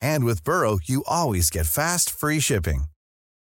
And 0.00 0.24
with 0.24 0.44
Burrow, 0.44 0.78
you 0.82 1.04
always 1.06 1.50
get 1.50 1.66
fast, 1.66 2.10
free 2.10 2.40
shipping. 2.40 2.84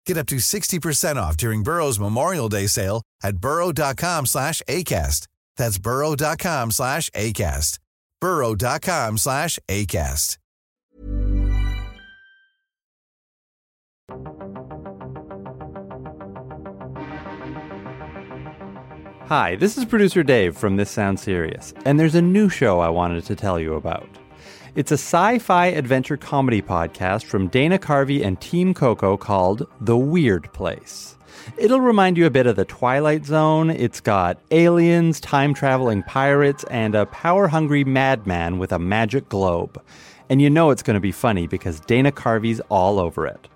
Get 0.05 0.17
up 0.17 0.27
to 0.27 0.37
60% 0.37 1.15
off 1.17 1.37
during 1.37 1.63
Burrow's 1.63 1.99
Memorial 1.99 2.49
Day 2.49 2.67
sale 2.67 3.03
at 3.23 3.37
burrow.com 3.37 4.25
slash 4.25 4.61
ACAST. 4.67 5.27
That's 5.57 5.77
burrow.com 5.77 6.71
slash 6.71 7.09
ACAST. 7.11 7.79
burrow.com 8.21 9.17
slash 9.17 9.59
ACAST. 9.69 10.37
Hi, 19.27 19.57
this 19.57 19.77
is 19.77 19.83
producer 19.83 20.23
Dave 20.23 20.55
from 20.55 20.77
This 20.77 20.89
Sounds 20.89 21.21
Serious, 21.21 21.73
and 21.83 21.99
there's 21.99 22.15
a 22.15 22.21
new 22.21 22.47
show 22.47 22.79
I 22.79 22.87
wanted 22.87 23.25
to 23.25 23.35
tell 23.35 23.59
you 23.59 23.73
about. 23.73 24.07
It's 24.77 24.91
a 24.91 24.93
sci 24.93 25.39
fi 25.39 25.65
adventure 25.69 26.17
comedy 26.17 26.61
podcast 26.61 27.23
from 27.23 27.47
Dana 27.47 27.79
Carvey 27.79 28.23
and 28.23 28.39
Team 28.39 28.75
Coco 28.75 29.17
called 29.17 29.65
The 29.81 29.97
Weird 29.97 30.53
Place. 30.53 31.17
It'll 31.57 31.81
remind 31.81 32.15
you 32.15 32.27
a 32.27 32.29
bit 32.29 32.45
of 32.45 32.57
The 32.57 32.65
Twilight 32.65 33.25
Zone. 33.25 33.71
It's 33.71 33.99
got 33.99 34.39
aliens, 34.51 35.19
time 35.19 35.55
traveling 35.55 36.03
pirates, 36.03 36.63
and 36.65 36.93
a 36.93 37.07
power 37.07 37.47
hungry 37.47 37.85
madman 37.85 38.59
with 38.59 38.71
a 38.71 38.77
magic 38.77 39.29
globe. 39.29 39.83
And 40.29 40.43
you 40.43 40.49
know 40.51 40.69
it's 40.69 40.83
going 40.83 40.93
to 40.93 40.99
be 40.99 41.11
funny 41.11 41.47
because 41.47 41.79
Dana 41.79 42.11
Carvey's 42.11 42.59
all 42.69 42.99
over 42.99 43.25
it. 43.25 43.47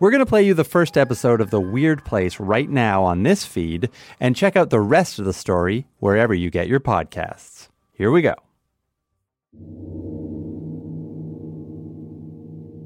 We're 0.00 0.12
going 0.12 0.24
to 0.24 0.26
play 0.26 0.46
you 0.46 0.54
the 0.54 0.64
first 0.64 0.96
episode 0.96 1.42
of 1.42 1.50
The 1.50 1.60
Weird 1.60 2.06
Place 2.06 2.40
right 2.40 2.70
now 2.70 3.04
on 3.04 3.22
this 3.22 3.44
feed, 3.44 3.90
and 4.18 4.34
check 4.34 4.56
out 4.56 4.70
the 4.70 4.80
rest 4.80 5.18
of 5.18 5.26
the 5.26 5.34
story 5.34 5.86
wherever 5.98 6.32
you 6.32 6.48
get 6.48 6.68
your 6.68 6.80
podcasts. 6.80 7.68
Here 7.92 8.10
we 8.10 8.22
go. 8.22 8.34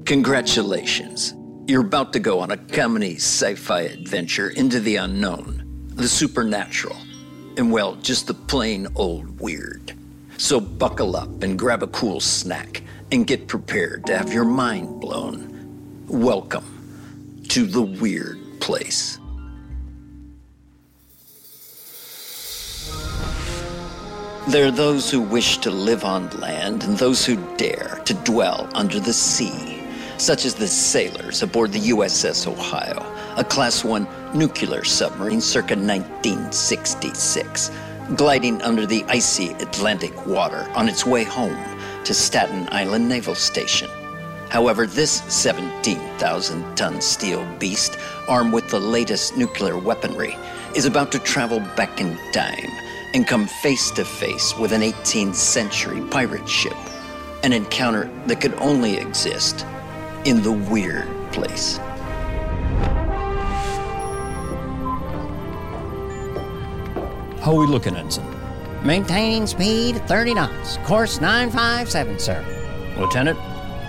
Congratulations. 0.09 1.35
You're 1.67 1.85
about 1.85 2.13
to 2.13 2.19
go 2.19 2.39
on 2.39 2.49
a 2.49 2.57
comedy 2.57 3.17
sci 3.17 3.53
fi 3.53 3.81
adventure 3.81 4.49
into 4.49 4.79
the 4.79 4.95
unknown, 4.95 5.61
the 5.93 6.07
supernatural, 6.07 6.97
and 7.57 7.71
well, 7.71 7.93
just 7.97 8.25
the 8.25 8.33
plain 8.33 8.87
old 8.95 9.39
weird. 9.39 9.93
So 10.35 10.59
buckle 10.59 11.15
up 11.15 11.43
and 11.43 11.59
grab 11.59 11.83
a 11.83 11.87
cool 11.89 12.19
snack 12.19 12.81
and 13.11 13.27
get 13.27 13.47
prepared 13.47 14.07
to 14.07 14.17
have 14.17 14.33
your 14.33 14.45
mind 14.45 14.99
blown. 14.99 16.03
Welcome 16.07 17.45
to 17.49 17.67
the 17.67 17.83
weird 17.83 18.39
place. 18.59 19.19
There 24.47 24.65
are 24.65 24.71
those 24.71 25.11
who 25.11 25.21
wish 25.21 25.59
to 25.59 25.69
live 25.69 26.03
on 26.03 26.31
land 26.39 26.81
and 26.81 26.97
those 26.97 27.23
who 27.23 27.35
dare 27.57 28.01
to 28.05 28.15
dwell 28.15 28.67
under 28.73 28.99
the 28.99 29.13
sea, 29.13 29.68
such 30.19 30.45
as 30.45 30.53
the 30.53 30.67
sailors 30.67 31.41
aboard 31.41 31.71
the 31.71 31.79
USS 31.79 32.45
Ohio, 32.45 33.01
a 33.37 33.43
Class 33.43 33.85
1 33.85 34.05
nuclear 34.37 34.83
submarine 34.83 35.39
circa 35.39 35.75
1966, 35.75 37.71
gliding 38.15 38.61
under 38.61 38.85
the 38.85 39.05
icy 39.07 39.51
Atlantic 39.53 40.27
water 40.27 40.69
on 40.75 40.89
its 40.89 41.05
way 41.05 41.23
home 41.23 41.57
to 42.03 42.13
Staten 42.13 42.67
Island 42.71 43.07
Naval 43.07 43.33
Station. 43.33 43.89
However, 44.49 44.85
this 44.85 45.21
17,000 45.33 46.75
ton 46.75 46.99
steel 46.99 47.47
beast, 47.57 47.97
armed 48.27 48.51
with 48.51 48.69
the 48.69 48.79
latest 48.79 49.37
nuclear 49.37 49.77
weaponry, 49.77 50.35
is 50.75 50.85
about 50.85 51.13
to 51.13 51.19
travel 51.19 51.61
back 51.77 52.01
in 52.01 52.17
time 52.33 52.69
and 53.13 53.25
come 53.25 53.47
face 53.47 53.89
to 53.91 54.03
face 54.03 54.53
with 54.57 54.73
an 54.73 54.81
18th 54.81 55.35
century 55.35 56.01
pirate 56.09 56.49
ship. 56.49 56.75
An 57.43 57.53
encounter 57.53 58.09
that 58.25 58.41
could 58.41 58.53
only 58.55 58.97
exist 58.97 59.65
in 60.25 60.41
the 60.41 60.51
weird 60.51 61.07
place. 61.31 61.79
How 67.41 67.55
are 67.55 67.59
we 67.59 67.67
looking, 67.67 67.95
Ensign? 67.95 68.25
Maintaining 68.83 69.47
speed 69.47 69.95
30 70.07 70.33
knots. 70.33 70.77
Course 70.77 71.21
957, 71.21 72.19
sir. 72.19 72.45
Lieutenant, 72.97 73.39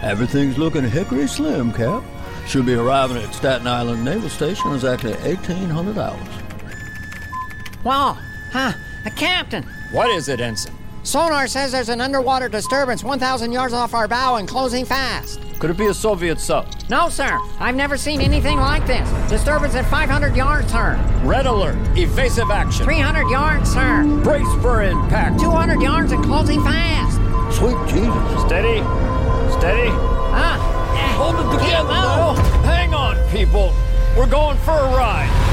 everything's 0.02 0.56
looking 0.56 0.88
hickory 0.88 1.26
slim, 1.26 1.72
Cap. 1.72 2.02
Should 2.47 2.66
be 2.66 2.74
arriving 2.74 3.16
at 3.16 3.34
Staten 3.34 3.66
Island 3.66 4.04
Naval 4.04 4.28
Station 4.28 4.72
exactly 4.72 5.12
1800 5.12 5.98
hours. 5.98 6.28
Whoa! 7.82 8.16
Huh? 8.52 8.72
A 9.04 9.10
captain! 9.10 9.64
What 9.91 10.10
is 10.10 10.28
it, 10.28 10.41
Ensign? 10.41 10.74
Sonar 11.02 11.46
says 11.46 11.72
there's 11.72 11.88
an 11.88 12.00
underwater 12.00 12.48
disturbance 12.48 13.02
1,000 13.02 13.52
yards 13.52 13.72
off 13.72 13.94
our 13.94 14.06
bow 14.06 14.36
and 14.36 14.46
closing 14.46 14.84
fast. 14.84 15.40
Could 15.58 15.70
it 15.70 15.78
be 15.78 15.86
a 15.86 15.94
Soviet 15.94 16.38
sub? 16.38 16.66
No, 16.88 17.08
sir. 17.08 17.38
I've 17.58 17.74
never 17.74 17.96
seen 17.96 18.20
anything 18.20 18.58
like 18.58 18.86
this. 18.86 19.08
Disturbance 19.30 19.74
at 19.74 19.86
500 19.86 20.36
yards, 20.36 20.70
sir. 20.70 20.98
Red 21.24 21.46
alert. 21.46 21.76
Evasive 21.96 22.50
action. 22.50 22.84
300 22.84 23.28
yards, 23.30 23.72
sir. 23.72 24.04
Brace 24.22 24.52
for 24.60 24.82
impact. 24.82 25.40
200 25.40 25.80
yards 25.80 26.12
and 26.12 26.22
closing 26.24 26.62
fast. 26.62 27.16
Sweet 27.56 27.76
Jesus. 27.88 28.40
Steady. 28.42 28.80
Steady. 29.58 29.90
Ah! 30.32 30.58
Hold 31.16 31.34
it 31.34 31.58
together 31.58 31.88
now. 31.88 32.34
Hang 32.64 32.94
on, 32.94 33.16
people. 33.30 33.74
We're 34.16 34.26
going 34.26 34.58
for 34.58 34.72
a 34.72 34.96
ride. 34.96 35.49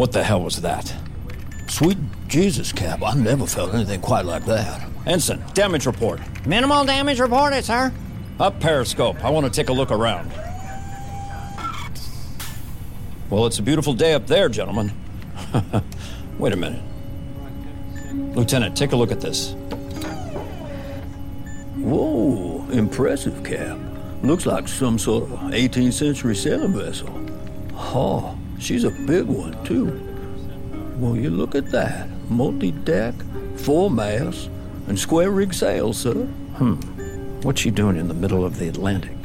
What 0.00 0.12
the 0.12 0.24
hell 0.24 0.40
was 0.40 0.62
that? 0.62 0.94
Sweet 1.68 1.98
Jesus, 2.26 2.72
Cap. 2.72 3.02
I 3.02 3.12
never 3.12 3.46
felt 3.46 3.74
anything 3.74 4.00
quite 4.00 4.24
like 4.24 4.46
that. 4.46 4.88
Ensign, 5.04 5.44
damage 5.52 5.84
report. 5.84 6.22
Minimal 6.46 6.86
damage 6.86 7.20
reported, 7.20 7.66
sir. 7.66 7.92
Up 8.38 8.58
periscope. 8.60 9.22
I 9.22 9.28
want 9.28 9.44
to 9.44 9.52
take 9.52 9.68
a 9.68 9.74
look 9.74 9.90
around. 9.90 10.32
Well, 13.28 13.44
it's 13.44 13.58
a 13.58 13.62
beautiful 13.62 13.92
day 13.92 14.14
up 14.14 14.26
there, 14.26 14.48
gentlemen. 14.48 14.90
Wait 16.38 16.54
a 16.54 16.56
minute. 16.56 16.82
Lieutenant, 18.34 18.74
take 18.74 18.92
a 18.92 18.96
look 18.96 19.12
at 19.12 19.20
this. 19.20 19.52
Whoa, 21.76 22.66
impressive, 22.70 23.44
Cap. 23.44 23.78
Looks 24.22 24.46
like 24.46 24.66
some 24.66 24.98
sort 24.98 25.24
of 25.24 25.28
18th 25.50 25.92
century 25.92 26.34
sailing 26.34 26.72
vessel. 26.72 27.10
Oh, 27.74 28.39
she's 28.60 28.84
a 28.84 28.90
big 28.90 29.26
one, 29.26 29.62
too. 29.64 29.86
Well, 30.98 31.16
you 31.16 31.30
look 31.30 31.54
at 31.54 31.70
that. 31.70 32.08
Multi 32.28 32.70
deck, 32.70 33.14
four 33.56 33.90
masts, 33.90 34.48
and 34.86 34.98
square 34.98 35.30
rig 35.30 35.54
sails, 35.54 35.98
sir. 35.98 36.14
Hmm. 36.14 36.74
What's 37.42 37.60
she 37.60 37.70
doing 37.70 37.96
in 37.96 38.08
the 38.08 38.14
middle 38.14 38.44
of 38.44 38.58
the 38.58 38.68
Atlantic? 38.68 39.16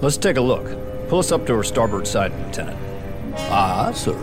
Let's 0.00 0.16
take 0.16 0.36
a 0.36 0.40
look. 0.40 0.66
Pull 1.08 1.18
us 1.18 1.30
up 1.30 1.46
to 1.46 1.54
her 1.54 1.62
starboard 1.62 2.06
side, 2.06 2.32
Lieutenant. 2.32 2.78
Ah, 3.50 3.92
sir. 3.92 4.18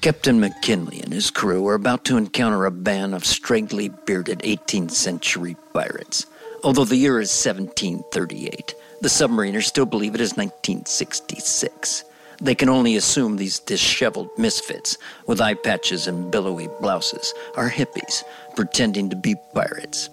Captain 0.00 0.38
McKinley 0.38 1.00
and 1.02 1.12
his 1.12 1.32
crew 1.32 1.66
are 1.66 1.74
about 1.74 2.04
to 2.04 2.16
encounter 2.16 2.64
a 2.64 2.70
band 2.70 3.12
of 3.12 3.24
straggly 3.24 3.88
bearded 3.88 4.38
18th 4.40 4.92
century 4.92 5.56
pirates. 5.74 6.26
Although 6.62 6.84
the 6.84 6.96
year 6.96 7.18
is 7.18 7.30
1738, 7.30 8.74
the 9.00 9.08
submariners 9.08 9.64
still 9.64 9.86
believe 9.86 10.14
it 10.14 10.20
is 10.20 10.36
1966. 10.36 12.04
They 12.40 12.54
can 12.54 12.68
only 12.68 12.96
assume 12.96 13.36
these 13.36 13.58
disheveled 13.58 14.28
misfits 14.36 14.98
with 15.26 15.40
eye 15.40 15.54
patches 15.54 16.06
and 16.06 16.30
billowy 16.30 16.68
blouses 16.80 17.32
are 17.56 17.70
hippies 17.70 18.24
pretending 18.54 19.08
to 19.10 19.16
be 19.16 19.34
pirates. 19.54 20.10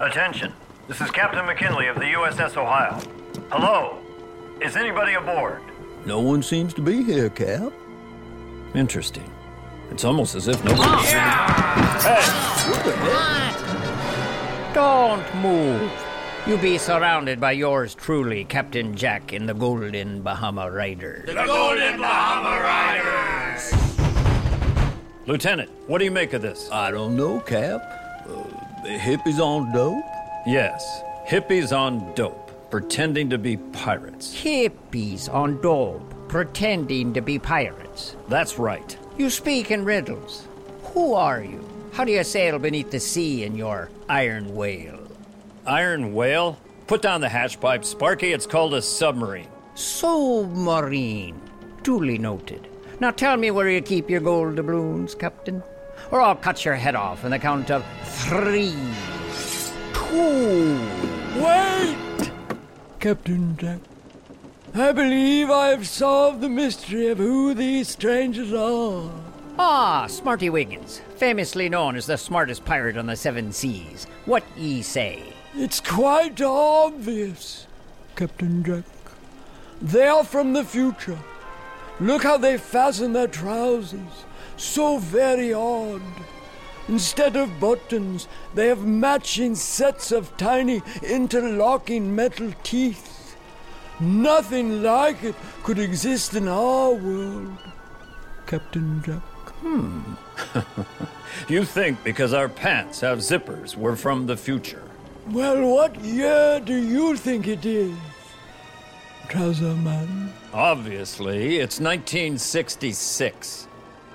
Attention. 0.00 0.52
This 0.88 1.00
is 1.00 1.10
Captain 1.10 1.46
McKinley 1.46 1.86
of 1.86 1.96
the 1.96 2.06
USS 2.06 2.56
Ohio. 2.56 3.00
Hello. 3.50 3.98
Is 4.60 4.76
anybody 4.76 5.14
aboard? 5.14 5.62
No 6.04 6.20
one 6.20 6.42
seems 6.42 6.74
to 6.74 6.80
be 6.80 7.04
here, 7.04 7.30
Cap. 7.30 7.72
Interesting. 8.74 9.30
It's 9.90 10.04
almost 10.04 10.34
as 10.34 10.48
if 10.48 10.64
nobody's 10.64 11.12
nobody. 11.12 12.22
Don't 14.74 15.34
move. 15.34 15.92
You 16.46 16.56
be 16.56 16.78
surrounded 16.78 17.38
by 17.38 17.52
yours 17.52 17.94
truly, 17.94 18.44
Captain 18.44 18.96
Jack 18.96 19.34
in 19.34 19.44
the 19.44 19.52
Golden 19.52 20.22
Bahama 20.22 20.70
Rider. 20.70 21.24
The 21.26 21.34
Golden 21.34 22.00
Bahama 22.00 22.58
Riders! 22.62 23.72
Lieutenant, 25.26 25.70
what 25.86 25.98
do 25.98 26.06
you 26.06 26.10
make 26.10 26.32
of 26.32 26.40
this? 26.40 26.70
I 26.72 26.90
don't 26.90 27.16
know, 27.18 27.38
Cap. 27.40 27.82
Uh, 28.26 28.42
the 28.82 28.96
hippies 28.98 29.38
on 29.38 29.72
dope? 29.72 30.02
Yes, 30.46 31.02
hippies 31.28 31.76
on 31.76 32.14
dope, 32.14 32.50
pretending 32.70 33.28
to 33.28 33.36
be 33.36 33.58
pirates. 33.58 34.34
Hippies 34.34 35.32
on 35.32 35.60
dope, 35.60 36.14
pretending 36.28 37.12
to 37.12 37.20
be 37.20 37.38
pirates. 37.38 38.16
That's 38.28 38.58
right. 38.58 38.96
You 39.18 39.28
speak 39.28 39.70
in 39.70 39.84
riddles. 39.84 40.48
Who 40.94 41.12
are 41.12 41.44
you? 41.44 41.62
How 41.92 42.04
do 42.04 42.12
you 42.12 42.24
sail 42.24 42.58
beneath 42.58 42.90
the 42.90 43.00
sea 43.00 43.44
in 43.44 43.54
your 43.54 43.90
iron 44.08 44.54
whale? 44.54 44.98
Iron 45.66 46.12
Whale? 46.12 46.58
Put 46.86 47.02
down 47.02 47.20
the 47.20 47.28
hatch 47.28 47.60
pipe, 47.60 47.84
Sparky. 47.84 48.32
It's 48.32 48.46
called 48.46 48.74
a 48.74 48.82
submarine. 48.82 49.46
Submarine. 49.74 51.40
Duly 51.82 52.18
noted. 52.18 52.66
Now 52.98 53.10
tell 53.12 53.36
me 53.36 53.50
where 53.50 53.68
you 53.68 53.80
keep 53.80 54.10
your 54.10 54.20
gold 54.20 54.56
doubloons, 54.56 55.14
Captain. 55.14 55.62
Or 56.10 56.20
I'll 56.20 56.34
cut 56.34 56.64
your 56.64 56.74
head 56.74 56.96
off 56.96 57.24
on 57.24 57.30
the 57.30 57.38
count 57.38 57.70
of 57.70 57.84
three, 58.02 58.74
two. 59.94 60.80
Wait! 61.36 62.30
Captain 62.98 63.56
Jack. 63.56 63.78
I 64.74 64.92
believe 64.92 65.50
I 65.50 65.68
have 65.68 65.86
solved 65.86 66.40
the 66.40 66.48
mystery 66.48 67.08
of 67.08 67.18
who 67.18 67.54
these 67.54 67.88
strangers 67.88 68.52
are. 68.52 69.10
Ah, 69.58 70.06
Smarty 70.08 70.48
Wiggins, 70.48 71.02
famously 71.16 71.68
known 71.68 71.94
as 71.94 72.06
the 72.06 72.16
smartest 72.16 72.64
pirate 72.64 72.96
on 72.96 73.06
the 73.06 73.16
seven 73.16 73.52
seas. 73.52 74.06
What 74.24 74.44
ye 74.56 74.80
say? 74.80 75.22
It's 75.54 75.78
quite 75.78 76.40
obvious, 76.40 77.66
Captain 78.16 78.64
Jack. 78.64 78.84
They 79.82 80.06
are 80.06 80.24
from 80.24 80.54
the 80.54 80.64
future. 80.64 81.18
Look 82.00 82.22
how 82.22 82.38
they 82.38 82.56
fasten 82.56 83.12
their 83.12 83.28
trousers. 83.28 84.24
So 84.56 84.96
very 84.98 85.52
odd. 85.52 86.02
Instead 86.88 87.36
of 87.36 87.60
buttons, 87.60 88.28
they 88.54 88.68
have 88.68 88.86
matching 88.86 89.54
sets 89.54 90.12
of 90.12 90.34
tiny 90.36 90.82
interlocking 91.02 92.14
metal 92.14 92.52
teeth. 92.62 93.36
Nothing 94.00 94.82
like 94.82 95.22
it 95.22 95.34
could 95.62 95.78
exist 95.78 96.34
in 96.34 96.48
our 96.48 96.92
world, 96.92 97.58
Captain 98.46 99.02
Jack. 99.04 99.22
Hmm. 99.62 100.00
You 101.48 101.64
think 101.64 102.04
because 102.04 102.34
our 102.34 102.48
pants 102.48 103.00
have 103.00 103.18
zippers, 103.18 103.74
we're 103.76 103.96
from 103.96 104.26
the 104.26 104.36
future. 104.36 104.82
Well, 105.30 105.66
what 105.74 105.98
year 106.04 106.60
do 106.60 106.74
you 106.76 107.16
think 107.16 107.48
it 107.48 107.64
is? 107.64 107.96
Trouser 109.28 109.74
Man. 109.76 110.32
Obviously, 110.52 111.56
it's 111.58 111.80
1966. 111.80 113.66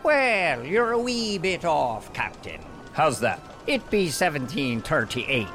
Well, 0.04 0.64
you're 0.64 0.92
a 0.92 1.00
wee 1.00 1.38
bit 1.38 1.66
off, 1.66 2.14
Captain. 2.14 2.62
How's 2.94 3.20
that? 3.22 3.42
It 3.66 3.90
be 3.90 4.06
1738. 4.06 5.48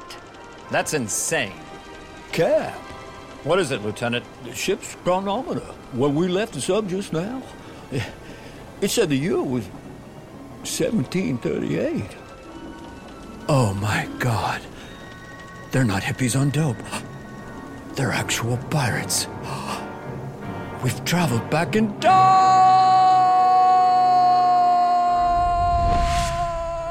That's 0.69 0.93
insane. 0.93 1.53
Cap, 2.33 2.73
What 3.45 3.57
is 3.59 3.71
it, 3.71 3.81
Lieutenant? 3.83 4.25
the 4.43 4.53
ship's 4.53 4.95
chronometer. 5.03 5.61
When 5.93 6.13
we 6.13 6.27
left 6.27 6.53
the 6.53 6.61
sub 6.61 6.89
just 6.89 7.13
now, 7.13 7.41
it 8.81 8.89
said 8.89 9.09
the 9.09 9.15
year 9.17 9.41
was 9.41 9.65
1738. 10.63 12.17
Oh 13.49 13.73
my 13.73 14.07
god. 14.19 14.61
They're 15.71 15.83
not 15.83 16.03
hippies 16.03 16.39
on 16.39 16.51
dope. 16.51 16.77
They're 17.95 18.11
actual 18.11 18.57
pirates. 18.69 19.27
We've 20.83 21.03
traveled 21.05 21.49
back 21.49 21.75
in 21.75 21.99
time! 21.99 22.63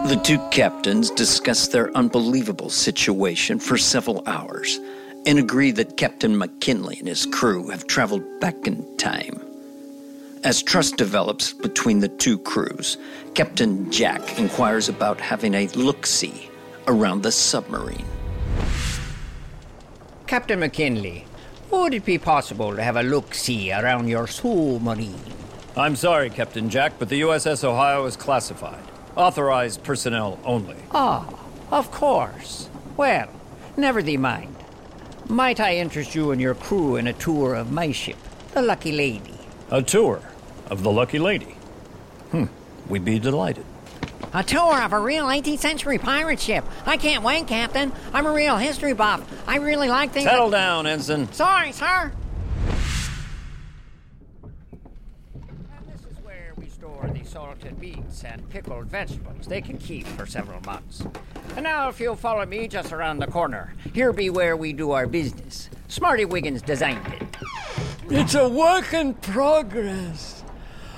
The 0.09 0.17
two 0.23 0.39
captains 0.51 1.11
discuss 1.11 1.69
their 1.69 1.97
unbelievable 1.97 2.71
situation 2.71 3.59
for 3.59 3.79
several 3.79 4.23
hours 4.27 4.81
and 5.27 5.39
agree 5.39 5.71
that 5.73 5.97
Captain 5.97 6.37
McKinley 6.37 6.99
and 6.99 7.09
his 7.09 7.25
crew 7.27 7.71
have 7.71 7.87
traveled 7.87 8.25
back 8.41 8.67
in 8.67 8.97
time. 8.97 9.52
As 10.45 10.61
trust 10.61 10.97
develops 10.97 11.53
between 11.53 12.01
the 12.01 12.09
two 12.09 12.37
crews, 12.37 12.99
Captain 13.35 13.89
Jack 13.93 14.41
inquires 14.41 14.89
about 14.89 15.21
having 15.21 15.55
a 15.55 15.69
look 15.69 16.05
see 16.05 16.51
around 16.89 17.23
the 17.23 17.31
submarine. 17.31 18.05
Captain 20.27 20.59
McKinley, 20.59 21.27
would 21.71 21.95
it 21.95 22.05
be 22.05 22.19
possible 22.19 22.75
to 22.75 22.83
have 22.83 22.97
a 22.97 23.05
look 23.05 23.37
see 23.37 23.73
around 23.73 24.09
your 24.09 24.27
submarine? 24.27 25.15
I'm 25.77 25.95
sorry, 25.95 26.29
Captain 26.29 26.69
Jack, 26.69 26.95
but 26.99 27.09
the 27.09 27.21
USS 27.21 27.63
Ohio 27.63 28.05
is 28.07 28.17
classified. 28.17 28.83
Authorized 29.15 29.85
personnel 29.85 30.41
only. 30.45 30.77
Ah, 30.91 31.25
of 31.71 31.93
course. 31.93 32.69
Well, 32.97 33.29
never 33.77 34.03
thee 34.03 34.17
mind. 34.17 34.57
Might 35.29 35.61
I 35.61 35.77
interest 35.77 36.17
you 36.17 36.33
and 36.33 36.41
your 36.41 36.57
crew 36.57 36.97
in 36.97 37.07
a 37.07 37.13
tour 37.13 37.55
of 37.55 37.71
my 37.71 37.93
ship, 37.93 38.19
the 38.55 38.61
Lucky 38.63 38.91
Lady? 38.91 39.39
A 39.71 39.81
tour 39.81 40.21
of 40.71 40.83
the 40.83 40.91
Lucky 40.91 41.19
Lady. 41.19 41.57
Hmm, 42.31 42.45
we'd 42.89 43.05
be 43.05 43.19
delighted. 43.19 43.65
A 44.35 44.43
tour 44.43 44.81
of 44.83 44.95
a 44.95 44.99
real 44.99 45.27
18th 45.27 45.59
century 45.59 45.99
pirate 45.99 46.41
ship. 46.41 46.65
I 46.87 46.97
can't 46.97 47.23
wait, 47.23 47.47
Captain. 47.47 47.93
I'm 48.15 48.25
a 48.25 48.33
real 48.33 48.57
history 48.57 48.95
buff. 48.95 49.23
I 49.47 49.57
really 49.57 49.89
like 49.89 50.13
things. 50.13 50.25
Settle 50.25 50.49
down, 50.49 50.87
Ensign. 50.87 51.31
Sorry, 51.33 51.71
sir. 51.73 52.11
And 54.43 55.87
this 55.93 56.01
is 56.11 56.19
where 56.25 56.55
we 56.57 56.67
store 56.69 57.11
the 57.13 57.25
salted 57.25 57.79
beets 57.79 58.25
and 58.25 58.49
pickled 58.49 58.87
vegetables. 58.87 59.47
They 59.47 59.61
can 59.61 59.77
keep 59.77 60.07
for 60.07 60.25
several 60.25 60.63
months. 60.63 61.05
And 61.55 61.65
now, 61.65 61.91
if 61.91 62.01
you'll 62.01 62.17
follow 62.17 62.47
me 62.47 62.69
just 62.69 62.91
around 62.91 63.19
the 63.19 63.27
corner, 63.27 63.75
here 63.93 64.15
be 64.15 64.31
where 64.31 64.57
we 64.57 64.73
do 64.73 64.93
our 64.93 65.07
business. 65.07 65.69
Smarty 65.89 66.25
Wiggins 66.25 66.63
designed 66.63 67.07
it. 67.13 67.23
It's 68.09 68.35
a 68.35 68.49
work 68.49 68.95
in 68.95 69.13
progress. 69.13 70.42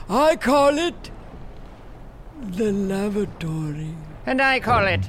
I 0.08 0.36
call 0.36 0.78
it 0.78 1.10
the 2.40 2.72
lavatory. 2.72 3.94
And 4.26 4.40
I 4.40 4.60
call 4.60 4.86
it 4.86 5.08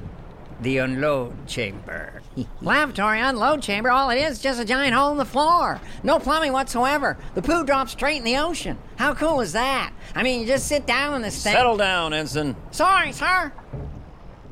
the 0.62 0.78
unload 0.78 1.48
chamber. 1.48 2.22
Lavatory 2.62 3.20
unload 3.20 3.62
chamber, 3.62 3.90
all 3.90 4.10
it 4.10 4.18
is 4.18 4.38
is 4.38 4.42
just 4.42 4.60
a 4.60 4.66
giant 4.66 4.94
hole 4.94 5.12
in 5.12 5.18
the 5.18 5.26
floor. 5.26 5.80
No 6.04 6.20
plumbing 6.20 6.54
whatsoever. 6.54 7.18
The 7.34 7.42
poo 7.42 7.66
drops 7.66 7.92
straight 7.92 8.18
in 8.18 8.24
the 8.24 8.38
ocean. 8.38 8.78
How 8.98 9.14
cool 9.14 9.42
is 9.42 9.54
that? 9.54 9.94
I 10.16 10.24
mean, 10.24 10.42
you 10.42 10.48
just 10.48 10.68
sit 10.68 10.86
down 10.86 11.16
in 11.16 11.22
this 11.22 11.42
thing. 11.44 11.54
Settle 11.54 11.78
down, 11.78 12.14
Ensign. 12.14 12.56
Sorry, 12.72 13.12
sir. 13.12 13.52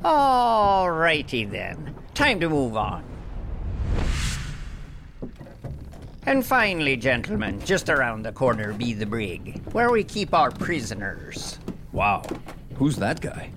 All 0.04 0.92
righty 0.92 1.46
then. 1.46 1.96
Time 2.14 2.40
to 2.42 2.50
move 2.50 2.76
on. 2.76 3.04
And 6.26 6.46
finally, 6.46 6.96
gentlemen, 6.96 7.60
just 7.66 7.90
around 7.90 8.24
the 8.24 8.32
corner 8.32 8.72
be 8.74 8.94
the 8.94 9.06
brig, 9.06 9.62
where 9.74 9.92
we 9.92 10.04
keep 10.04 10.34
our 10.34 10.52
prisoners. 10.52 11.60
Wow. 11.92 12.24
Who's 12.76 12.96
that 12.98 13.20
guy? 13.20 13.52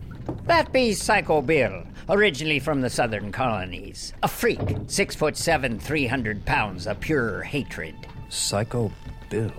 That 0.47 0.73
be 0.73 0.93
Psycho 0.93 1.43
Bill, 1.43 1.85
originally 2.09 2.59
from 2.59 2.81
the 2.81 2.91
southern 2.91 3.31
colonies. 3.31 4.13
A 4.25 4.29
freak, 4.29 4.61
six 4.89 5.15
foot 5.15 5.37
seven, 5.37 5.79
three 5.79 6.07
hundred 6.07 6.45
pounds 6.45 6.89
of 6.89 6.99
pure 6.99 7.43
hatred. 7.43 7.95
Psycho 8.29 8.91
Bill. 9.31 9.53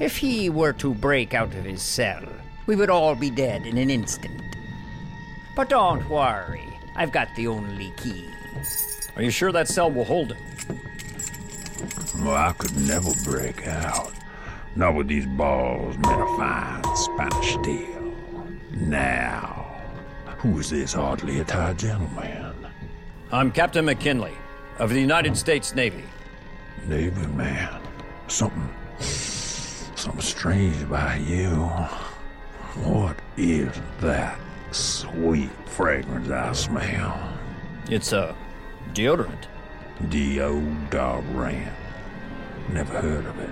If 0.00 0.16
he 0.16 0.50
were 0.50 0.72
to 0.74 0.94
break 0.94 1.34
out 1.34 1.54
of 1.54 1.64
his 1.64 1.82
cell, 1.82 2.22
we 2.66 2.74
would 2.74 2.90
all 2.90 3.14
be 3.14 3.30
dead 3.30 3.64
in 3.64 3.78
an 3.78 3.90
instant. 3.90 4.42
But 5.54 5.68
don't 5.68 6.08
worry, 6.08 6.68
I've 6.96 7.12
got 7.12 7.28
the 7.36 7.46
only 7.46 7.92
key. 7.96 8.28
Are 9.16 9.22
you 9.22 9.30
sure 9.30 9.52
that 9.52 9.68
cell 9.68 9.90
will 9.90 10.04
hold 10.04 10.32
him? 10.32 10.78
Well, 12.22 12.34
I 12.34 12.52
could 12.52 12.76
never 12.76 13.10
break 13.24 13.66
out. 13.66 14.12
Not 14.76 14.94
with 14.94 15.08
these 15.08 15.24
balls 15.24 15.96
made 15.96 16.20
of 16.20 16.36
fine 16.36 16.96
Spanish 16.96 17.52
steel. 17.54 18.14
Now, 18.72 19.80
who 20.38 20.58
is 20.58 20.68
this 20.68 20.94
oddly 20.94 21.40
attired 21.40 21.78
gentleman? 21.78 22.54
I'm 23.32 23.50
Captain 23.50 23.86
McKinley 23.86 24.34
of 24.78 24.90
the 24.90 25.00
United 25.00 25.34
States 25.34 25.74
Navy. 25.74 26.04
Navy 26.86 27.26
man. 27.28 27.80
Something. 28.28 28.68
Something 28.98 30.20
strange 30.20 30.82
about 30.82 31.20
you. 31.22 31.48
What 32.84 33.16
is 33.38 33.74
that 34.00 34.38
sweet 34.72 35.50
fragrance 35.64 36.28
I 36.28 36.52
smell? 36.52 37.38
It's 37.88 38.12
a 38.12 38.36
Deodorant? 38.92 39.46
Deodorant. 40.04 41.72
Never 42.72 43.00
heard 43.00 43.26
of 43.26 43.38
it. 43.38 43.50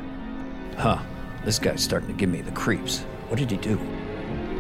Huh. 0.77 0.99
This 1.45 1.59
guy's 1.59 1.83
starting 1.83 2.09
to 2.09 2.15
give 2.15 2.29
me 2.29 2.41
the 2.41 2.53
creeps. 2.53 3.01
What 3.29 3.39
did 3.39 3.51
he 3.51 3.57
do? 3.57 3.79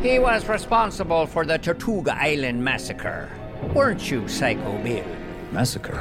He 0.03 0.19
was 0.19 0.49
responsible 0.49 1.27
for 1.27 1.45
the 1.45 1.59
Tortuga 1.59 2.17
Island 2.17 2.63
massacre. 2.65 3.31
Weren't 3.75 4.11
you, 4.11 4.27
Psycho 4.29 4.83
Bill? 4.83 5.05
Massacre? 5.53 5.97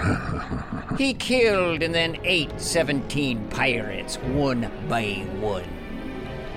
he 0.97 1.13
killed 1.13 1.81
and 1.83 1.93
then 1.93 2.17
ate 2.23 2.59
17 2.59 3.49
pirates, 3.49 4.17
one 4.17 4.69
by 4.87 5.25
one. 5.39 5.65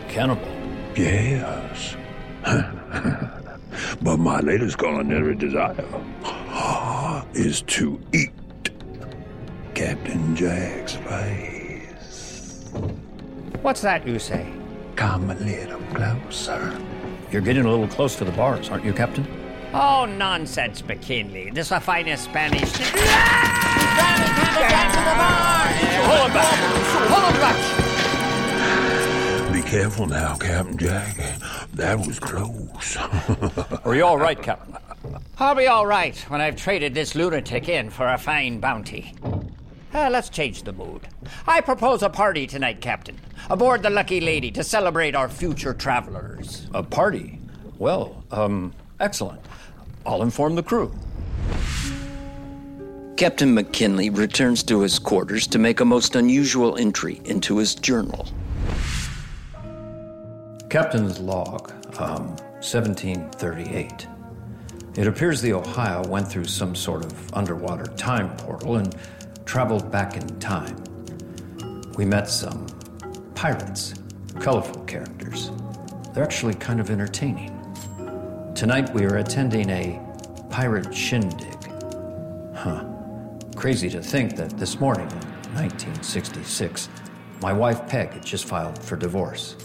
Cannibal? 0.08 0.48
Yes. 0.96 1.96
but 4.02 4.16
my 4.18 4.40
latest 4.40 4.78
culinary 4.78 5.34
desire 5.34 5.84
is 7.34 7.62
to 7.62 8.00
eat 8.12 8.30
Captain 9.74 10.36
Jack's 10.36 10.94
face. 10.94 11.49
What's 13.62 13.80
that 13.82 14.06
you 14.06 14.18
say? 14.18 14.52
Come 14.96 15.30
a 15.30 15.34
little 15.34 15.80
closer. 15.94 16.78
You're 17.30 17.42
getting 17.42 17.64
a 17.64 17.70
little 17.70 17.88
close 17.88 18.16
to 18.16 18.24
the 18.24 18.32
bars, 18.32 18.68
aren't 18.70 18.84
you, 18.84 18.92
Captain? 18.92 19.26
Oh, 19.72 20.04
nonsense, 20.04 20.84
McKinley. 20.84 21.50
This 21.50 21.68
is 21.68 21.72
a 21.72 21.80
finest 21.80 22.24
Spanish. 22.24 22.72
Pull 22.72 22.80
it 22.82 22.96
back! 26.34 26.58
Pull 27.08 27.28
it 27.28 27.40
back! 27.40 27.56
Be 29.52 29.62
careful 29.62 30.06
now, 30.06 30.36
Captain 30.36 30.76
Jack. 30.76 31.16
That 31.74 31.98
was 31.98 32.18
close. 32.18 32.96
Are 33.84 33.94
you 33.94 34.04
all 34.04 34.18
right, 34.18 34.40
Captain? 34.42 34.76
I'll 35.38 35.54
be 35.54 35.68
all 35.68 35.86
right 35.86 36.18
when 36.28 36.40
I've 36.40 36.56
traded 36.56 36.94
this 36.94 37.14
lunatic 37.14 37.68
in 37.68 37.90
for 37.90 38.08
a 38.08 38.18
fine 38.18 38.58
bounty. 38.58 39.14
Uh, 39.92 40.08
let's 40.08 40.28
change 40.28 40.62
the 40.62 40.72
mood. 40.72 41.08
I 41.48 41.60
propose 41.60 42.02
a 42.02 42.08
party 42.08 42.46
tonight, 42.46 42.80
Captain, 42.80 43.18
aboard 43.48 43.82
the 43.82 43.90
Lucky 43.90 44.20
Lady 44.20 44.50
to 44.52 44.62
celebrate 44.62 45.16
our 45.16 45.28
future 45.28 45.74
travelers. 45.74 46.68
A 46.74 46.82
party? 46.82 47.40
Well, 47.78 48.22
um, 48.30 48.72
excellent. 49.00 49.40
I'll 50.06 50.22
inform 50.22 50.54
the 50.54 50.62
crew. 50.62 50.94
Captain 53.16 53.52
McKinley 53.52 54.10
returns 54.10 54.62
to 54.62 54.80
his 54.80 54.98
quarters 54.98 55.46
to 55.48 55.58
make 55.58 55.80
a 55.80 55.84
most 55.84 56.14
unusual 56.14 56.76
entry 56.76 57.20
into 57.24 57.58
his 57.58 57.74
journal. 57.74 58.28
Captain's 60.70 61.18
log, 61.18 61.72
um, 61.98 62.28
1738. 62.62 64.06
It 64.96 65.06
appears 65.06 65.42
the 65.42 65.52
Ohio 65.52 66.06
went 66.06 66.28
through 66.28 66.44
some 66.44 66.74
sort 66.74 67.04
of 67.04 67.34
underwater 67.34 67.86
time 67.96 68.34
portal 68.36 68.76
and 68.76 68.94
traveled 69.50 69.90
back 69.90 70.16
in 70.16 70.24
time. 70.38 70.76
We 71.96 72.04
met 72.04 72.30
some 72.30 72.68
pirates, 73.34 73.94
colorful 74.38 74.84
characters. 74.84 75.50
They're 76.14 76.22
actually 76.22 76.54
kind 76.54 76.78
of 76.78 76.88
entertaining. 76.88 77.50
Tonight 78.54 78.94
we 78.94 79.04
are 79.06 79.16
attending 79.16 79.68
a 79.70 80.00
pirate 80.50 80.94
shindig. 80.94 81.58
Huh. 82.54 82.84
Crazy 83.56 83.90
to 83.90 84.00
think 84.00 84.36
that 84.36 84.56
this 84.56 84.78
morning, 84.78 85.10
in 85.10 85.54
1966, 85.56 86.88
my 87.42 87.52
wife 87.52 87.88
Peg 87.88 88.10
had 88.10 88.24
just 88.24 88.44
filed 88.44 88.80
for 88.80 88.94
divorce. 88.94 89.56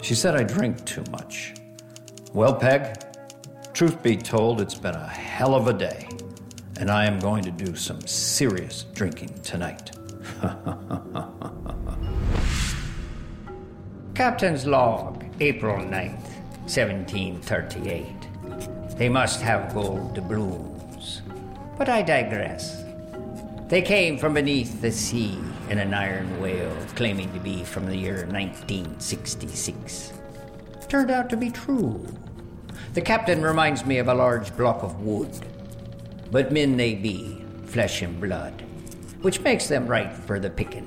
She 0.00 0.14
said 0.14 0.36
I 0.36 0.44
drink 0.44 0.84
too 0.84 1.02
much. 1.10 1.54
Well, 2.32 2.54
Peg, 2.54 3.02
truth 3.72 4.00
be 4.00 4.16
told, 4.16 4.60
it's 4.60 4.76
been 4.76 4.94
a 4.94 5.08
hell 5.08 5.56
of 5.56 5.66
a 5.66 5.72
day, 5.72 6.08
and 6.78 6.90
I 6.90 7.04
am 7.06 7.18
going 7.18 7.42
to 7.42 7.50
do 7.50 7.74
some 7.74 8.00
serious 8.06 8.84
drinking 8.94 9.40
tonight. 9.42 9.90
Captain's 14.14 14.64
log, 14.64 15.24
April 15.40 15.78
9th, 15.78 16.22
1738. 16.66 18.96
They 18.96 19.08
must 19.08 19.40
have 19.40 19.74
gold 19.74 20.14
doubloons. 20.14 21.22
But 21.76 21.88
I 21.88 22.02
digress. 22.02 22.84
They 23.68 23.82
came 23.82 24.16
from 24.16 24.34
beneath 24.34 24.80
the 24.80 24.92
sea 24.92 25.36
in 25.68 25.78
an 25.78 25.94
iron 25.94 26.40
whale 26.40 26.76
claiming 26.94 27.32
to 27.32 27.40
be 27.40 27.64
from 27.64 27.86
the 27.86 27.96
year 27.96 28.24
1966. 28.26 30.12
Turned 30.88 31.10
out 31.10 31.28
to 31.30 31.36
be 31.36 31.50
true. 31.50 32.06
The 32.94 33.02
captain 33.02 33.42
reminds 33.42 33.84
me 33.84 33.98
of 33.98 34.08
a 34.08 34.14
large 34.14 34.56
block 34.56 34.82
of 34.82 35.02
wood. 35.02 35.30
But 36.30 36.52
men 36.52 36.76
they 36.76 36.94
be, 36.94 37.42
flesh 37.64 38.02
and 38.02 38.20
blood, 38.20 38.62
which 39.22 39.40
makes 39.40 39.66
them 39.66 39.86
ripe 39.86 40.12
for 40.12 40.38
the 40.38 40.50
picking. 40.50 40.86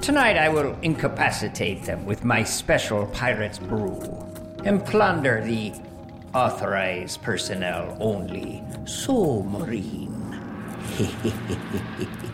Tonight 0.00 0.36
I 0.36 0.48
will 0.48 0.76
incapacitate 0.82 1.84
them 1.84 2.06
with 2.06 2.24
my 2.24 2.44
special 2.44 3.06
pirate's 3.06 3.58
brew 3.58 4.00
and 4.64 4.84
plunder 4.84 5.42
the 5.44 5.72
authorized 6.34 7.22
personnel 7.22 7.96
only 8.00 8.62
submarine. 8.84 10.12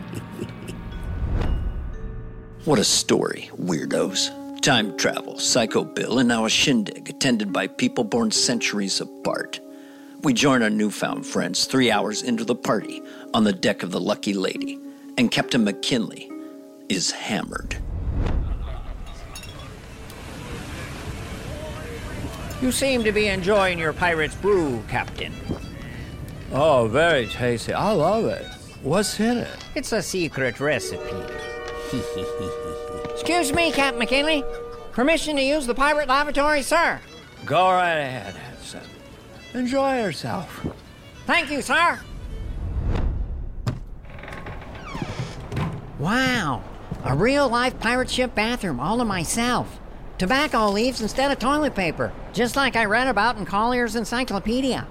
What 2.65 2.79
a 2.79 2.85
story, 2.85 3.49
weirdos. 3.59 4.61
Time 4.61 4.95
travel, 4.95 5.37
Psycho 5.37 5.83
Bill, 5.83 6.19
and 6.19 6.29
now 6.29 6.45
a 6.45 6.49
shindig 6.49 7.09
attended 7.09 7.51
by 7.51 7.67
people 7.67 8.05
born 8.05 8.31
centuries 8.31 9.01
apart. 9.01 9.59
We 10.23 10.33
join 10.33 10.63
our 10.63 10.69
newfound 10.69 11.25
friends 11.25 11.65
three 11.65 11.91
hours 11.91 12.21
into 12.21 12.45
the 12.45 12.55
party 12.55 13.03
on 13.33 13.43
the 13.43 13.51
deck 13.51 13.83
of 13.83 13.91
the 13.91 13.99
Lucky 13.99 14.33
Lady, 14.33 14.79
and 15.17 15.29
Captain 15.29 15.65
McKinley 15.65 16.31
is 16.87 17.11
hammered. 17.11 17.75
You 22.61 22.71
seem 22.71 23.03
to 23.03 23.11
be 23.11 23.27
enjoying 23.27 23.77
your 23.77 23.91
pirate's 23.91 24.35
brew, 24.35 24.81
Captain. 24.87 25.33
Oh, 26.53 26.87
very 26.87 27.27
tasty. 27.27 27.73
I 27.73 27.91
love 27.91 28.23
it. 28.23 28.45
What's 28.81 29.19
in 29.19 29.39
it? 29.39 29.65
It's 29.75 29.91
a 29.91 30.01
secret 30.01 30.61
recipe. 30.61 31.01
Excuse 33.11 33.51
me, 33.51 33.73
Captain 33.73 33.99
McKinley. 33.99 34.45
Permission 34.93 35.35
to 35.35 35.41
use 35.41 35.67
the 35.67 35.75
pirate 35.75 36.07
lavatory, 36.07 36.61
sir. 36.61 37.01
Go 37.45 37.71
right 37.71 37.97
ahead, 37.97 38.35
Hanson. 38.35 38.81
Enjoy 39.53 40.01
yourself. 40.01 40.65
Thank 41.25 41.51
you, 41.51 41.61
sir. 41.61 41.99
Wow, 45.99 46.63
a 47.03 47.15
real 47.15 47.47
life 47.47 47.79
pirate 47.79 48.09
ship 48.09 48.35
bathroom 48.35 48.79
all 48.79 48.97
to 48.97 49.05
myself. 49.05 49.79
Tobacco 50.17 50.69
leaves 50.69 51.01
instead 51.01 51.31
of 51.31 51.39
toilet 51.39 51.75
paper, 51.75 52.11
just 52.33 52.55
like 52.55 52.75
I 52.75 52.85
read 52.85 53.07
about 53.07 53.37
in 53.37 53.45
Collier's 53.45 53.95
Encyclopedia. 53.95 54.87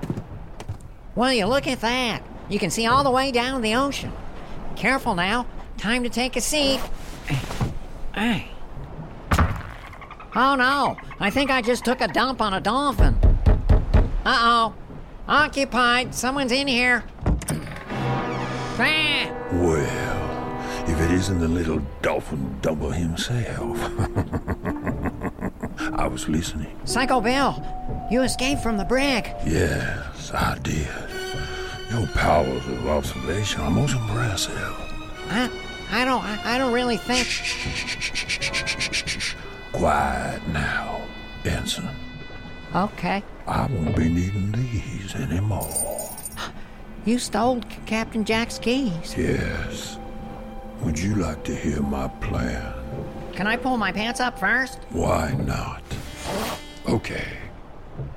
Well, 1.15 1.33
you 1.33 1.47
look 1.47 1.67
at 1.67 1.81
that. 1.81 2.23
You 2.49 2.59
can 2.59 2.71
see 2.71 2.87
all 2.87 3.05
the 3.05 3.11
way 3.11 3.31
down 3.33 3.63
the 3.63 3.75
ocean. 3.75 4.13
Careful 4.77 5.15
now. 5.15 5.47
Time 5.77 6.03
to 6.05 6.09
take 6.09 6.37
a 6.37 6.41
seat. 6.41 6.81
Hey. 8.15 8.49
Oh 10.35 10.55
no, 10.55 10.97
I 11.21 11.31
think 11.31 11.51
I 11.51 11.61
just 11.61 11.85
took 11.85 12.01
a 12.01 12.09
dump 12.09 12.41
on 12.41 12.55
a 12.55 12.61
dolphin. 12.61 13.19
Uh 14.25 14.39
oh. 14.41 14.75
Occupied. 15.29 16.15
Someone's 16.15 16.53
in 16.53 16.67
here. 16.69 17.05
Well, 19.53 20.89
if 20.89 21.01
it 21.01 21.11
isn't 21.11 21.39
the 21.39 21.49
little 21.49 21.81
dolphin 22.01 22.59
dumbo 22.63 22.93
himself. 22.95 23.79
I 25.99 26.07
was 26.07 26.29
listening. 26.29 26.75
Psycho 26.85 27.21
Bill, 27.21 27.63
you 28.11 28.23
escaped 28.23 28.63
from 28.63 28.77
the 28.77 28.85
brig. 28.85 29.31
Yes, 29.45 30.33
I 30.33 30.59
did. 30.63 30.89
Your 31.91 32.07
powers 32.09 32.67
of 32.67 32.87
observation 32.89 33.61
are 33.61 33.71
most 33.71 33.95
impressive. 33.95 34.57
I, 35.29 35.51
I 35.91 36.05
don't, 36.05 36.25
I, 36.25 36.55
I 36.55 36.59
don't 36.59 36.73
really 36.73 36.97
think. 36.97 37.29
Quiet 39.73 40.47
now, 40.49 41.03
Ensign. 41.45 41.95
Okay. 42.75 43.23
I 43.47 43.67
won't 43.67 43.97
be 43.97 44.09
needing 44.09 44.53
these 44.53 45.15
anymore. 45.15 46.17
You 47.05 47.19
stole 47.19 47.61
Captain 47.87 48.25
Jack's 48.25 48.59
keys. 48.59 49.15
Yes. 49.17 49.99
Would 50.81 50.99
you 50.99 51.17
like 51.17 51.45
to 51.45 51.55
hear 51.55 51.83
my 51.83 52.09
plan? 52.09 52.73
Can 53.33 53.47
I 53.47 53.57
pull 53.57 53.77
my 53.77 53.93
pants 53.93 54.21
up 54.21 54.39
first? 54.39 54.79
Why 54.91 55.33
not? 55.33 55.83
Okay. 56.89 57.27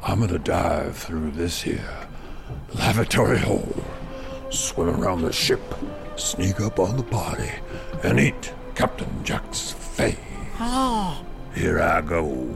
I'm 0.03 0.19
gonna 0.19 0.39
dive 0.39 0.95
through 0.97 1.31
this 1.31 1.61
here 1.61 2.07
lavatory 2.75 3.39
hole, 3.39 3.83
swim 4.49 4.89
around 4.89 5.21
the 5.21 5.31
ship, 5.31 5.61
sneak 6.15 6.59
up 6.61 6.79
on 6.79 6.97
the 6.97 7.03
body, 7.03 7.51
and 8.03 8.19
eat 8.19 8.53
Captain 8.75 9.23
Jack's 9.23 9.71
face. 9.71 10.17
Oh, 10.59 11.23
Here 11.53 11.81
I 11.81 12.01
go. 12.01 12.55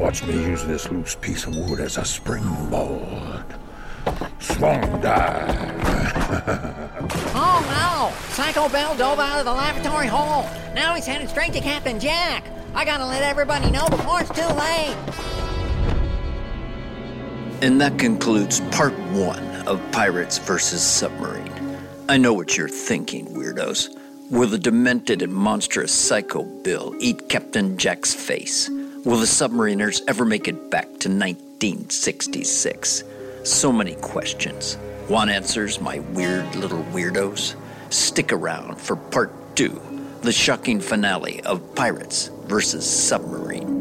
Watch 0.00 0.24
me 0.24 0.32
use 0.32 0.64
this 0.64 0.90
loose 0.90 1.14
piece 1.14 1.44
of 1.44 1.54
wood 1.54 1.78
as 1.78 1.98
a 1.98 2.04
springboard. 2.06 3.44
Swung 4.38 4.80
dive. 5.02 5.76
Oh 7.32 7.60
no! 7.68 8.30
Psycho 8.30 8.68
Bill 8.68 8.96
dove 8.96 9.18
out 9.18 9.40
of 9.40 9.44
the 9.44 9.52
lavatory 9.52 10.06
hole. 10.06 10.48
Now 10.74 10.94
he's 10.94 11.06
headed 11.06 11.28
straight 11.28 11.52
to 11.52 11.60
Captain 11.60 12.00
Jack. 12.00 12.44
I 12.74 12.84
gotta 12.84 13.04
let 13.04 13.22
everybody 13.22 13.70
know 13.70 13.86
before 13.88 14.20
it's 14.20 14.30
too 14.30 14.46
late. 14.46 14.96
And 17.60 17.80
that 17.80 17.98
concludes 17.98 18.60
part 18.72 18.94
one 19.10 19.44
of 19.66 19.80
Pirates 19.92 20.38
vs. 20.38 20.80
Submarine. 20.80 21.78
I 22.08 22.16
know 22.16 22.32
what 22.32 22.56
you're 22.56 22.68
thinking, 22.68 23.26
weirdos. 23.34 23.88
Will 24.30 24.48
the 24.48 24.58
demented 24.58 25.20
and 25.22 25.34
monstrous 25.34 25.92
Psycho 25.92 26.44
Bill 26.62 26.94
eat 27.00 27.28
Captain 27.28 27.76
Jack's 27.76 28.14
face? 28.14 28.70
Will 29.02 29.16
the 29.16 29.24
submariners 29.24 30.02
ever 30.08 30.26
make 30.26 30.46
it 30.46 30.70
back 30.70 30.84
to 30.84 31.08
1966? 31.08 33.02
So 33.44 33.72
many 33.72 33.94
questions. 33.94 34.76
Want 35.08 35.30
answers, 35.30 35.80
my 35.80 36.00
weird 36.00 36.54
little 36.54 36.82
weirdos? 36.92 37.54
Stick 37.88 38.30
around 38.30 38.78
for 38.78 38.96
part 38.96 39.32
two, 39.56 39.80
the 40.20 40.30
shocking 40.30 40.80
finale 40.80 41.40
of 41.44 41.74
Pirates 41.74 42.28
vs. 42.44 42.84
Submarine. 42.84 43.80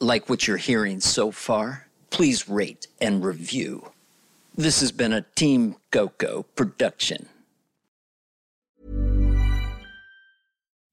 Like 0.00 0.28
what 0.28 0.48
you're 0.48 0.56
hearing 0.56 0.98
so 0.98 1.30
far? 1.30 1.86
Please 2.10 2.48
rate 2.48 2.88
and 3.00 3.24
review. 3.24 3.92
This 4.56 4.80
has 4.80 4.90
been 4.90 5.12
a 5.12 5.22
Team 5.36 5.76
Coco 5.92 6.42
production. 6.56 7.28